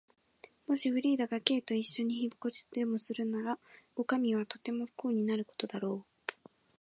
[0.65, 3.59] もしフリーダが Ｋ といっしょに引っ越しでもするなら、
[3.95, 6.31] おかみはとても不幸になることだろう。